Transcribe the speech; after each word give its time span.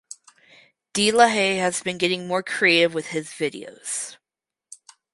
De 0.93 1.11
La 1.11 1.27
Haye 1.27 1.59
has 1.59 1.83
been 1.83 1.99
getting 1.99 2.27
more 2.27 2.41
creative 2.41 2.95
with 2.95 3.09
his 3.09 3.27
videos. 3.29 4.17